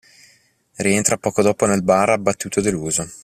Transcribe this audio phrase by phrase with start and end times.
[0.77, 3.07] Rientra poco dopo nel bar abbattuto e deluso.